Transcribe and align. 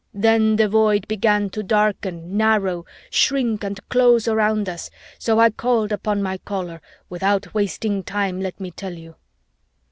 Then 0.15 0.55
the 0.55 0.67
Void 0.67 1.07
began 1.07 1.51
to 1.51 1.61
darken, 1.61 2.35
narrow, 2.35 2.85
shrink 3.11 3.63
and 3.63 3.79
close 3.87 4.27
around 4.27 4.67
us, 4.67 4.89
so 5.19 5.37
I 5.37 5.51
called 5.51 5.91
upon 5.91 6.23
my 6.23 6.39
Caller 6.39 6.81
without 7.07 7.53
wasting 7.53 8.01
time, 8.01 8.39
let 8.41 8.59
me 8.59 8.71
tell 8.71 8.93
you! 8.95 9.17